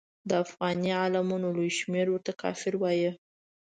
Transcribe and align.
د 0.29 0.31
افغاني 0.43 0.91
عالمانو 1.01 1.55
لوی 1.57 1.71
شمېر 1.79 2.05
ورته 2.11 2.31
کافر 2.41 2.73
وایه. 2.81 3.11